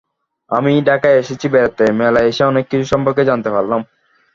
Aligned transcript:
আমি 0.51 0.71
ঢাকায় 0.87 1.19
এসেছি 1.21 1.47
বেড়াতে, 1.53 1.83
মেলায় 1.99 2.29
এসে 2.31 2.43
অনেক 2.51 2.65
কিছু 2.71 2.85
সম্পর্কে 2.93 3.23
জানতে 3.29 3.49
পারলাম। 3.55 3.81